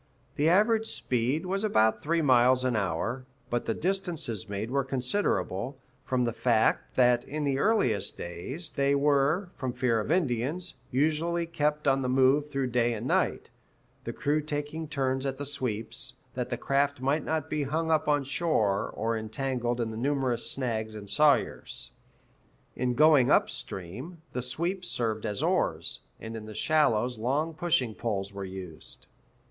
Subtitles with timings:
[0.35, 5.77] The average speed was about three miles an hour, but the distances made were considerable,
[6.05, 11.45] from the fact that in the earliest days they were, from fear of Indians, usually
[11.45, 13.51] kept on the move through day and night,
[14.03, 18.07] the crew taking turns at the sweeps, that the craft might not be hung up
[18.07, 21.91] on shore or entangled in the numerous snags and sawyers.
[22.75, 27.93] In going up stream, the sweeps served as oars, and in the shallows long pushing
[27.93, 29.05] poles were used.